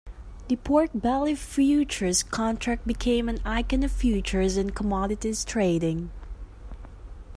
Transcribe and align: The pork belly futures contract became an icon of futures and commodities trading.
The 0.47 0.55
pork 0.55 0.89
belly 0.95 1.35
futures 1.35 2.23
contract 2.23 2.87
became 2.87 3.29
an 3.29 3.37
icon 3.45 3.83
of 3.83 3.91
futures 3.91 4.57
and 4.57 4.73
commodities 4.75 5.45
trading. 5.45 6.09